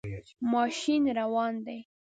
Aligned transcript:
ماشین 0.51 1.03
روان 1.17 1.63
دی 1.65 1.79